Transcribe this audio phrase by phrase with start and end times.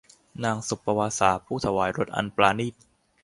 [0.43, 2.75] นางสุปปวาสา ผู้ถวายรสอันปราณีต